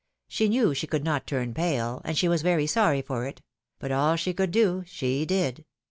She 0.27 0.49
knew 0.49 0.73
she 0.73 0.87
could 0.87 1.03
not 1.03 1.27
turn 1.27 1.53
pale, 1.53 2.01
and 2.03 2.17
she 2.17 2.27
was 2.27 2.41
very 2.41 2.65
sorry 2.65 3.03
for 3.03 3.27
it; 3.27 3.39
but 3.77 3.91
all 3.91 4.15
she 4.15 4.33
could 4.33 4.49
do, 4.49 4.83
she 4.87 5.27
did. 5.27 5.63